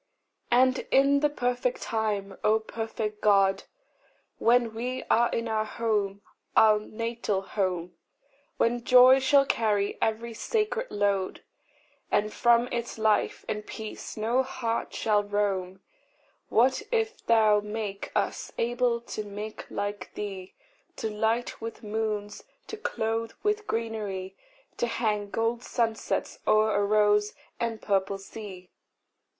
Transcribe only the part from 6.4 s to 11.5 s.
our natal home, When joy shall carry every sacred load,